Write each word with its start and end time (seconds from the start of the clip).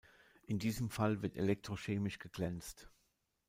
In 0.47 0.57
diesem 0.57 0.89
Fall 0.89 1.21
wird 1.21 1.37
elektrochemisch 1.37 2.17
geglänzt. 2.17 2.89